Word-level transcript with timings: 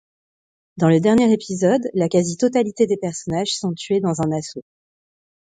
Dans 0.77 0.87
le 0.89 0.99
dernier 0.99 1.31
épisode, 1.31 1.81
la 1.93 2.09
quasi-totalité 2.09 2.87
des 2.87 2.97
personnages 2.97 3.53
sont 3.55 3.73
tués 3.75 3.99
dans 3.99 4.19
un 4.23 4.31
assaut. 4.31 4.63